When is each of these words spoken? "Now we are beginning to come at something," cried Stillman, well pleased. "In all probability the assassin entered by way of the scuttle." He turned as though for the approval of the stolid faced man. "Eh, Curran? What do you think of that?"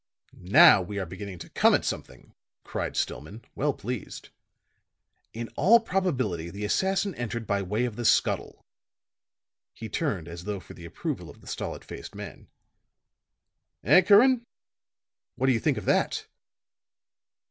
"Now 0.47 0.81
we 0.81 0.97
are 0.97 1.05
beginning 1.05 1.37
to 1.37 1.49
come 1.49 1.75
at 1.75 1.85
something," 1.85 2.33
cried 2.63 2.97
Stillman, 2.97 3.45
well 3.53 3.71
pleased. 3.71 4.29
"In 5.31 5.49
all 5.55 5.79
probability 5.79 6.49
the 6.49 6.65
assassin 6.65 7.13
entered 7.13 7.45
by 7.45 7.61
way 7.61 7.85
of 7.85 7.97
the 7.97 8.03
scuttle." 8.05 8.65
He 9.73 9.89
turned 9.89 10.27
as 10.27 10.45
though 10.45 10.59
for 10.59 10.73
the 10.73 10.85
approval 10.85 11.29
of 11.29 11.41
the 11.41 11.45
stolid 11.45 11.85
faced 11.85 12.15
man. 12.15 12.47
"Eh, 13.83 14.01
Curran? 14.01 14.43
What 15.35 15.45
do 15.45 15.51
you 15.51 15.59
think 15.59 15.77
of 15.77 15.85
that?" 15.85 16.25